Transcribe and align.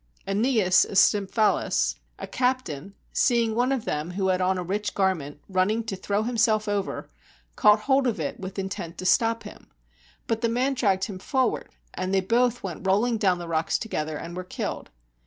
^neas 0.27 0.83
of 0.83 0.97
Stymphalus, 0.97 1.93
a 2.17 2.25
cap 2.25 2.67
173 2.67 2.73
GREECE 2.73 2.89
tain, 2.89 2.95
seeing 3.13 3.53
one 3.55 3.71
of 3.71 3.85
them, 3.85 4.09
who 4.09 4.29
had 4.29 4.41
on 4.41 4.57
a 4.57 4.63
rich 4.63 4.95
garment, 4.95 5.39
running 5.47 5.83
to 5.83 5.95
throw 5.95 6.23
himself 6.23 6.67
over, 6.67 7.07
caught 7.55 7.81
hold 7.81 8.07
of 8.07 8.19
it, 8.19 8.39
with 8.39 8.57
intent 8.57 8.97
to 8.97 9.05
stop 9.05 9.43
him. 9.43 9.67
But 10.25 10.41
the 10.41 10.49
man 10.49 10.73
dragged 10.73 11.03
him 11.03 11.19
forward, 11.19 11.69
and 11.93 12.11
they 12.11 12.21
both 12.21 12.63
went 12.63 12.81
rollmg 12.81 13.19
down 13.19 13.37
the 13.37 13.47
rocks 13.47 13.77
together, 13.77 14.17
and 14.17 14.35
were 14.35 14.43
killed. 14.43 14.89